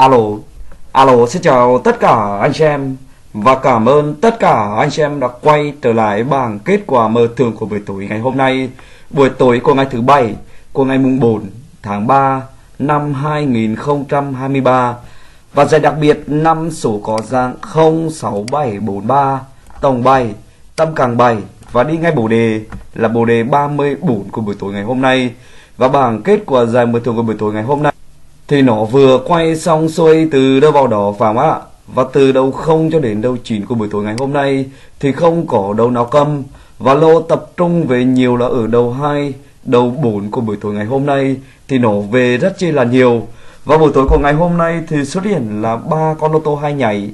[0.00, 0.18] Alo,
[0.92, 2.96] alo xin chào tất cả anh chị em.
[3.32, 7.08] Và cảm ơn tất cả anh chị em đã quay trở lại bảng kết quả
[7.08, 8.70] mở thưởng của buổi tối ngày hôm nay
[9.10, 10.34] buổi tối của ngày thứ bảy
[10.72, 11.46] của ngày mùng 4
[11.82, 12.42] tháng 3
[12.78, 14.94] năm 2023
[15.54, 19.40] và giải đặc biệt năm số có dạng 06743
[19.80, 20.34] tổng 7
[20.76, 21.36] tâm càng 7
[21.72, 22.60] và đi ngay bổ đề
[22.94, 25.34] là bổ đề 34 của buổi tối ngày hôm nay.
[25.76, 27.92] Và bảng kết quả giải mở thưởng của buổi tối ngày hôm nay
[28.48, 31.60] thì nó vừa quay xong xuôi từ đâu vào đó phải không ạ?
[31.94, 34.66] Và từ đầu không cho đến đầu chín của buổi tối ngày hôm nay
[35.00, 36.42] thì không có đầu nào câm.
[36.78, 39.32] Và lô tập trung về nhiều là ở đầu hai,
[39.64, 41.36] đầu 4 của buổi tối ngày hôm nay
[41.68, 43.26] thì nó về rất chi là nhiều.
[43.64, 46.54] Và buổi tối của ngày hôm nay thì xuất hiện là ba con lô tô
[46.54, 47.10] hai nhảy.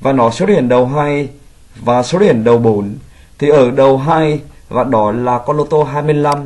[0.00, 1.28] Và nó xuất hiện đầu hai
[1.80, 2.94] và xuất hiện đầu 4
[3.38, 6.38] thì ở đầu hai và đó là con lô tô 25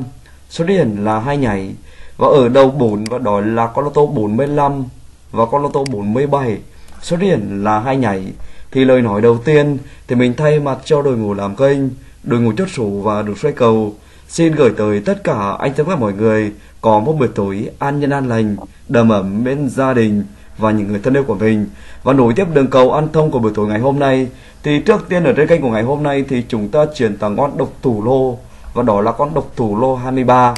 [0.51, 1.71] xuất hiện là hai nhảy
[2.17, 4.85] và ở đầu 4 và đó là con lô tô 45
[5.31, 6.59] và con lô tô 47
[7.03, 8.33] xuất hiện là hai nhảy
[8.71, 11.79] thì lời nói đầu tiên, thì mình thay mặt cho đội ngũ làm kênh,
[12.23, 13.95] đội ngũ chốt số và được xoay cầu,
[14.29, 18.01] xin gửi tới tất cả anh tất cả mọi người có một buổi tối an
[18.01, 18.57] nhân an lành,
[18.89, 20.25] đầm ấm bên gia đình
[20.59, 21.67] và những người thân yêu của mình.
[22.03, 24.29] Và nối tiếp đường cầu an thông của buổi tối ngày hôm nay,
[24.63, 27.37] thì trước tiên ở trên kênh của ngày hôm nay thì chúng ta chuyển tặng
[27.37, 28.39] con độc thủ lô,
[28.75, 30.55] và đó là con độc thủ lô 23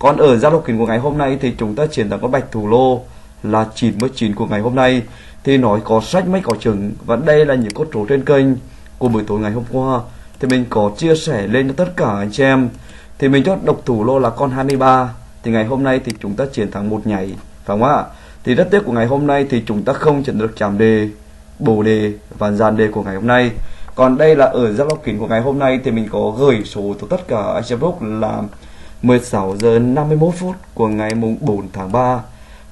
[0.00, 2.30] còn ở giao lô kín của ngày hôm nay thì chúng ta chuyển thắng con
[2.30, 3.02] bạch thủ lô
[3.42, 5.02] là 99 của ngày hôm nay.
[5.44, 8.46] Thì nói có sách mấy có chừng và đây là những cốt trố trên kênh
[8.98, 10.00] của buổi tối ngày hôm qua.
[10.40, 12.68] Thì mình có chia sẻ lên cho tất cả anh chị em.
[13.18, 16.34] Thì mình chốt độc thủ lô là con 23 thì ngày hôm nay thì chúng
[16.34, 18.04] ta chiến thắng một nhảy, phải không ạ?
[18.44, 21.08] Thì rất tiếc của ngày hôm nay thì chúng ta không chuyển được chạm đề,
[21.58, 23.50] bổ đề và dàn đề của ngày hôm nay.
[23.94, 26.62] Còn đây là ở giao log kín của ngày hôm nay thì mình có gửi
[26.64, 28.42] số cho tất cả anh chị em là
[29.02, 32.20] 16 giờ 51 phút của ngày mùng 4 tháng 3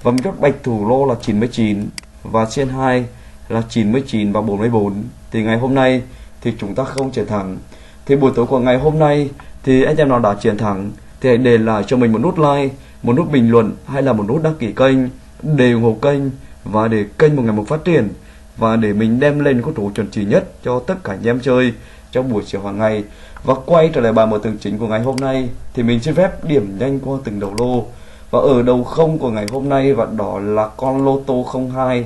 [0.03, 1.89] và mình chốt bạch thủ lô là 99
[2.23, 3.05] và trên 2
[3.49, 4.95] là 99 và 44
[5.31, 6.03] thì ngày hôm nay
[6.41, 7.59] thì chúng ta không chiến thắng.
[8.07, 9.31] Thì buổi tối của ngày hôm nay
[9.63, 12.39] thì anh em nào đã chiến thắng thì hãy để lại cho mình một nút
[12.39, 14.99] like, một nút bình luận hay là một nút đăng ký kênh
[15.43, 16.23] để ủng hộ kênh
[16.65, 18.09] và để kênh một ngày một phát triển
[18.57, 21.41] và để mình đem lên có thủ chuẩn chỉ nhất cho tất cả anh em
[21.41, 21.73] chơi
[22.13, 23.05] trong buổi chiều hàng ngày.
[23.45, 26.15] Và quay trở lại bài mở tường chính của ngày hôm nay thì mình xin
[26.15, 27.85] phép điểm nhanh qua từng đầu lô.
[28.31, 32.05] Và ở đầu không của ngày hôm nay và đó là con lô tô 02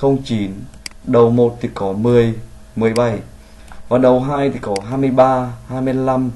[0.00, 0.50] 09
[1.04, 2.34] đầu 1 thì có 10
[2.76, 3.18] 17
[3.88, 6.30] và đầu 2 thì có 23 25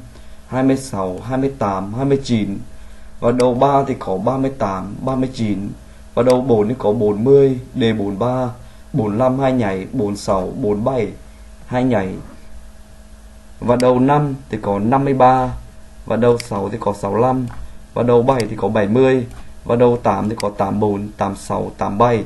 [0.49, 2.59] 26 28 29
[3.21, 5.69] và đầu 3 thì có 38 39
[6.15, 8.49] và đầu 4 thì có 40 D43
[8.93, 11.09] 45 hai nhảy 46 47
[11.67, 12.09] hai nhảy
[13.61, 15.53] và đầu 5 thì có 53
[16.07, 17.47] và đầu 6 thì có 65
[17.95, 19.27] và đầu 7 thì có 70
[19.65, 22.25] và đầu 8 thì có 84 86 87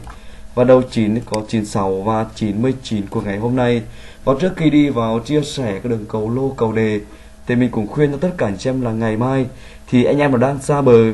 [0.55, 3.83] và đầu 9 thì có 96 và 99 của ngày hôm nay.
[4.25, 7.01] Và trước khi đi vào chia sẻ cái đường cầu lô cầu đề
[7.47, 9.47] thì mình cũng khuyên cho tất cả anh em là ngày mai
[9.89, 11.13] thì anh em nào đang xa bờ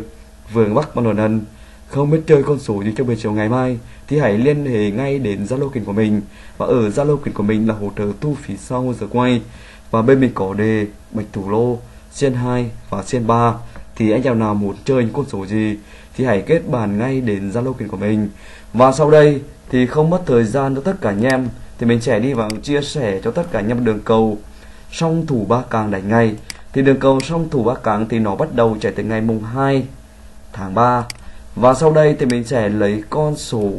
[0.52, 1.40] vườn bắc mà nổi nần,
[1.88, 4.90] không biết chơi con số gì cho buổi chiều ngày mai thì hãy liên hệ
[4.90, 6.20] ngay đến Zalo kênh của mình.
[6.58, 9.40] Và ở Zalo kênh của mình là hỗ trợ thu phí sau giờ quay
[9.90, 11.78] và bên mình có đề bạch thủ lô
[12.12, 13.54] xiên 2 và xiên 3
[13.96, 15.76] thì anh em nào muốn chơi những con số gì?
[16.16, 18.28] Thì hãy kết bạn ngay đến Zalo kênh của mình.
[18.72, 22.00] Và sau đây thì không mất thời gian cho tất cả anh em, thì mình
[22.00, 24.38] sẽ đi vào chia sẻ cho tất cả anh em đường cầu.
[24.92, 26.34] Song thủ ba càng đánh ngay,
[26.72, 29.44] thì đường cầu song thủ ba càng thì nó bắt đầu chạy từ ngày mùng
[29.44, 29.84] 2
[30.52, 31.04] tháng 3
[31.54, 33.70] và sau đây thì mình sẽ lấy con số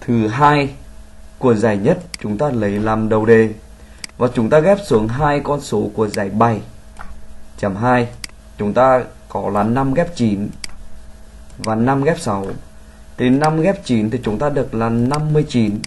[0.00, 0.74] thứ hai
[1.38, 3.48] của giải nhất chúng ta lấy làm đầu đề.
[4.18, 6.60] Và chúng ta ghép xuống hai con số của giải 7
[7.56, 8.08] chấm 2
[8.58, 10.48] chúng ta có là 5 ghép 9
[11.58, 12.46] và 5 ghép 6
[13.16, 15.78] thì 5 ghép 9 thì chúng ta được là 59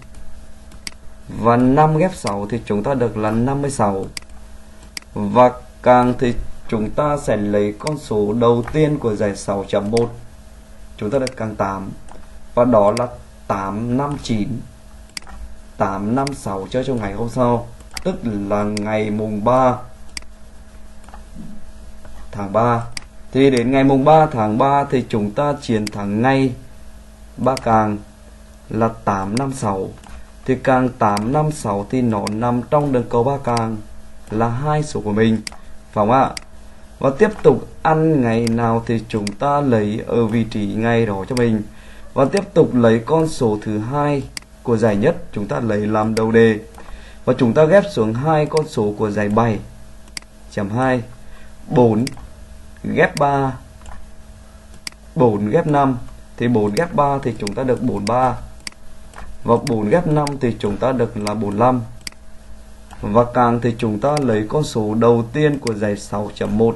[1.27, 4.05] và 5 ghép 6 thì chúng ta được là 56
[5.13, 5.51] và
[5.83, 6.33] càng thì
[6.69, 10.07] chúng ta sẽ lấy con số đầu tiên của giải 6.1
[10.97, 11.91] chúng ta được càng 8
[12.55, 13.07] và đó là
[13.47, 14.47] 859
[15.77, 17.67] 856 cho trong ngày hôm sau,
[18.03, 18.15] tức
[18.49, 19.75] là ngày mùng 3
[22.31, 22.83] tháng 3
[23.31, 26.53] thì đến ngày mùng 3 tháng 3 thì chúng ta chiến thắng ngay
[27.37, 27.97] ba càng
[28.69, 29.89] là 856
[30.45, 33.77] thì càng 856 thì nó nằm trong đường cầu ba càng
[34.31, 35.41] là hai số của mình.
[35.91, 36.31] Phải không ạ?
[36.99, 41.25] Và tiếp tục ăn ngày nào thì chúng ta lấy ở vị trí ngay đó
[41.29, 41.61] cho mình.
[42.13, 44.23] Và tiếp tục lấy con số thứ hai
[44.67, 46.59] của giải nhất, chúng ta lấy làm đầu đề.
[47.25, 49.59] Và chúng ta ghép xuống hai con số của giải 7
[50.51, 51.01] chấm 2
[51.67, 52.05] 4
[52.83, 53.53] ghép 3
[55.15, 55.97] 4 ghép 5
[56.37, 58.35] thì 4 ghép 3 thì chúng ta được 43
[59.43, 61.81] và 4 ghép 5 thì chúng ta được là 45
[63.01, 66.73] và càng thì chúng ta lấy con số đầu tiên của giải 6.1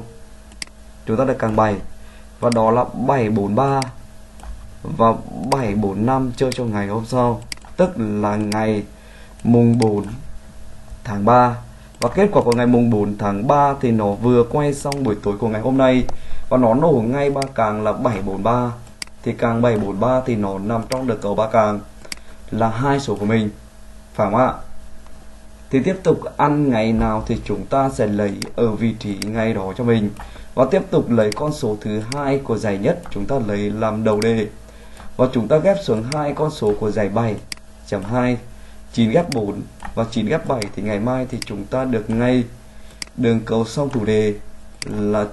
[1.06, 1.76] chúng ta được càng 7
[2.40, 3.80] và đó là 743
[4.82, 5.12] và
[5.50, 7.40] 745 chơi cho ngày hôm sau
[7.76, 8.82] tức là ngày
[9.44, 10.04] mùng 4
[11.04, 11.56] tháng 3
[12.02, 15.16] và kết quả của ngày mùng 4 tháng 3 thì nó vừa quay xong buổi
[15.22, 16.04] tối của ngày hôm nay.
[16.48, 18.72] Và nó nổ ngay ba càng là 743
[19.22, 21.80] thì càng 743 thì nó nằm trong được cầu ba càng
[22.50, 23.50] là hai số của mình.
[24.14, 24.52] Phải không ạ?
[25.70, 29.54] Thì tiếp tục ăn ngày nào thì chúng ta sẽ lấy ở vị trí ngay
[29.54, 30.10] đó cho mình.
[30.54, 34.04] Và tiếp tục lấy con số thứ hai của giải nhất chúng ta lấy làm
[34.04, 34.46] đầu đề.
[35.16, 37.36] Và chúng ta ghép xuống hai con số của giải 7
[37.92, 38.36] chấm 2
[38.92, 39.62] 9 ghép 4
[39.94, 42.44] và 9 ghép 7 thì ngày mai thì chúng ta được ngay
[43.16, 44.34] đường cầu xong chủ đề
[44.84, 45.26] là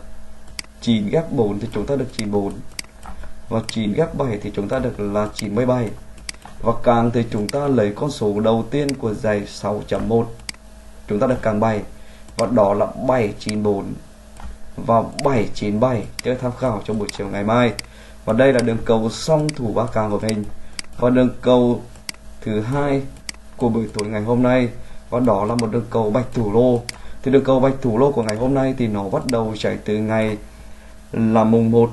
[0.81, 2.53] 9 ghép 4 thì chúng ta được 94
[3.49, 5.89] và 9 ghép 7 thì chúng ta được là 97
[6.61, 10.25] và càng thì chúng ta lấy con số đầu tiên của dãy 6.1
[11.07, 11.81] chúng ta được càng 7
[12.37, 13.93] và đó là 794
[14.85, 17.73] và 797 cho tham khảo trong buổi chiều ngày mai.
[18.25, 20.43] Và đây là đường cầu song thủ ba càng của mình.
[20.97, 21.81] Và đường cầu
[22.41, 23.01] thứ hai
[23.57, 24.69] của buổi tối ngày hôm nay,
[25.09, 26.81] và đó là một đường cầu bạch thủ lô.
[27.23, 29.77] Thì đường cầu bạch thủ lô của ngày hôm nay thì nó bắt đầu chạy
[29.85, 30.37] từ ngày
[31.11, 31.91] là mùng 1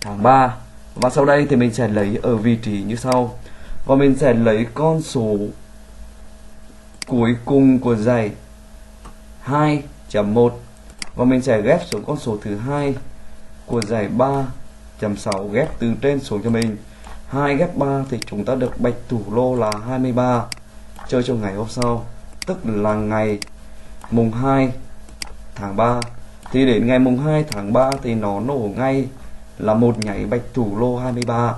[0.00, 0.56] tháng 3
[0.94, 3.38] và sau đây thì mình sẽ lấy ở vị trí như sau.
[3.86, 5.36] Và mình sẽ lấy con số
[7.06, 8.30] cuối cùng của dãy
[9.46, 10.50] 2.1
[11.14, 12.94] và mình sẽ ghép xuống con số thứ hai
[13.66, 16.76] của dãy 3.6 ghép từ trên xuống cho mình.
[17.32, 20.44] 2 ghép 3 thì chúng ta được bạch thủ lô là 23
[21.08, 22.04] chơi trong ngày hôm sau,
[22.46, 23.38] tức là ngày
[24.10, 24.72] mùng 2
[25.54, 26.00] tháng 3
[26.50, 29.08] thì đến ngày mùng 2 tháng 3 thì nó nổ ngay
[29.58, 31.54] là một nhảy bạch thủ lô 23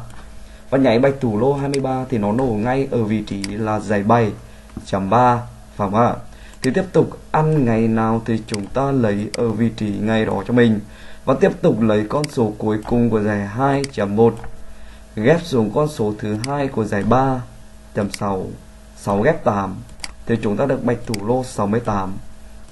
[0.70, 4.02] và nhảy bạch thủ lô 23 thì nó nổ ngay ở vị trí là giải
[4.02, 4.32] 7
[4.86, 5.36] chấm 3
[5.76, 6.14] phải không ạ?
[6.62, 10.42] Thì tiếp tục, ăn ngày nào thì chúng ta lấy ở vị trí ngày đó
[10.48, 10.80] cho mình.
[11.24, 14.30] Và tiếp tục lấy con số cuối cùng của giải 2.1
[15.16, 17.43] ghép xuống con số thứ hai của giải 3
[17.94, 18.46] chấm 6
[18.96, 19.76] 6 ghép 8
[20.26, 22.16] thì chúng ta được bạch thủ lô 68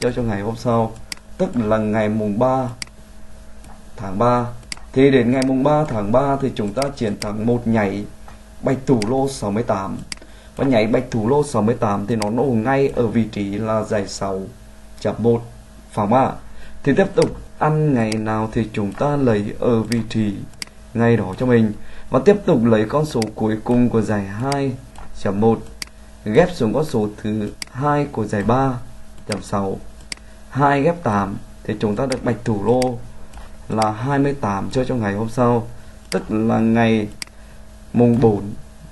[0.01, 0.93] cho cho ngày hôm sau,
[1.39, 2.69] tức là ngày mùng 3
[3.97, 4.47] tháng 3
[4.93, 8.05] thì đến ngày mùng 3 tháng 3 thì chúng ta chiến thắng một nhảy
[8.63, 9.99] bạch thủ lô 68
[10.57, 14.09] và nhảy bạch thủ lô 68 thì nó nổ ngay ở vị trí là giải
[14.09, 14.43] 6
[15.01, 15.43] chấm 1
[15.91, 16.33] phải không ạ
[16.83, 20.35] thì tiếp tục ăn ngày nào thì chúng ta lấy ở vị trí
[20.95, 21.73] ngay đó cho mình
[22.11, 24.27] và tiếp tục lấy con số cuối cùng của giải
[25.23, 25.57] 2.1
[26.25, 28.43] ghép xuống con số thứ hai của giải
[29.29, 29.77] 3.6
[30.51, 32.99] 2 ghép 8 thì chúng ta được bạch thủ lô
[33.69, 35.67] là 28 chơi trong ngày hôm sau,
[36.11, 37.09] tức là ngày
[37.93, 38.43] mùng 4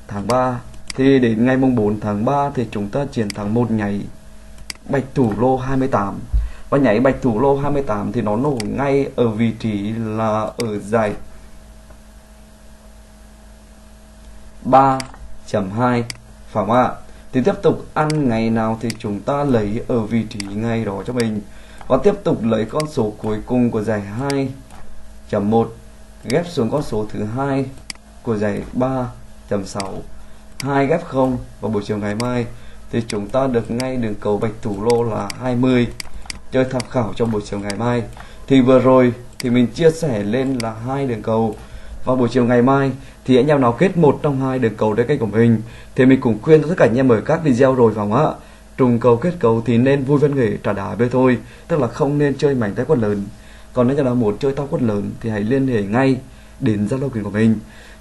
[0.08, 0.60] tháng 3
[0.96, 4.00] thì đến ngày mùng 4 tháng 3 thì chúng ta chiến thắng một nhảy
[4.88, 6.18] bạch thủ lô 28
[6.70, 10.78] và nhảy bạch thủ lô 28 thì nó nổ ngay ở vị trí là ở
[10.78, 11.12] giải
[14.70, 14.98] 3.2
[15.78, 16.02] phải
[16.52, 16.90] không ạ?
[17.32, 21.02] Thì tiếp tục ăn ngày nào thì chúng ta lấy ở vị trí ngay đó
[21.06, 21.40] cho mình.
[21.88, 24.02] Và tiếp tục lấy con số cuối cùng của giải
[25.30, 25.66] 2.1
[26.24, 27.64] ghép xuống con số thứ hai
[28.22, 29.94] của giải 3.6
[30.60, 32.46] 2 ghép 0 vào buổi chiều ngày mai,
[32.92, 35.88] thì chúng ta được ngay đường cầu bạch thủ lô là 20
[36.52, 38.02] chơi tham khảo trong buổi chiều ngày mai.
[38.46, 41.54] Thì vừa rồi thì mình chia sẻ lên là hai đường cầu
[42.04, 42.92] vào buổi chiều ngày mai
[43.24, 45.62] thì anh em nào kết một trong hai đường cầu trên kênh của mình.
[45.94, 48.30] Thì mình cũng khuyên tất cả anh em ở các video rồi phải không ạ?
[48.76, 51.38] Trùng cầu kết cầu thì nên vui văn nghệ trả đá bê thôi
[51.68, 53.24] tức là không nên chơi mảnh tay quất lớn.
[53.72, 56.16] Còn nếu nào muốn chơi tao quất lớn thì hãy liên hệ ngay
[56.60, 57.54] đến zalo quyền của mình.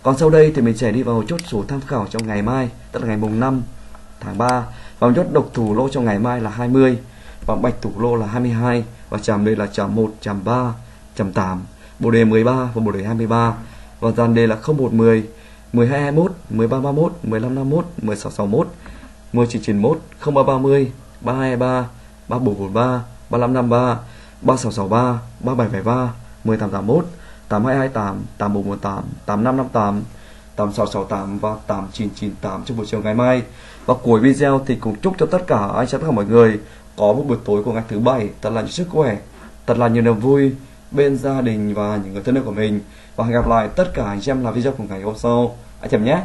[0.03, 2.69] Còn sau đây thì mình sẽ đi vào chốt số tham khảo trong ngày mai,
[2.91, 3.61] tức là ngày mùng 5
[4.19, 4.63] tháng 3
[4.99, 6.97] và chốt độc thủ lô trong ngày mai là 20
[7.45, 10.73] và bạch thủ lô là 22 và chạm đây là chạm 1 chạm 3
[11.15, 11.61] chạm 8
[11.99, 13.53] bộ đề 13 và bộ đề 23
[13.99, 15.23] Vâng, và dàn đề là 0110
[15.73, 18.67] 1221 1331 1551 1661
[19.33, 20.91] 1991 0330
[21.21, 21.87] 323
[22.27, 23.97] 3443 3553
[24.41, 26.13] 3663 3773
[26.43, 27.05] 1881
[27.49, 30.03] 8228 8448 8558
[30.55, 33.41] 8668 và 8998 trong buổi chiều ngày mai.
[33.85, 36.59] Và cuối video thì cũng chúc cho tất cả, anh chị tất cả mọi người
[36.97, 38.29] có một buổi tối của ngày thứ bảy.
[38.41, 39.17] Thật là nhiều sức khỏe,
[39.67, 40.51] thật là nhiều niềm vui
[40.91, 42.79] bên gia đình và những người thân yêu của mình.
[43.15, 45.57] Và hẹn gặp lại tất cả anh chị em là video của ngày hôm sau.
[45.81, 46.21] Anh chị em nhé.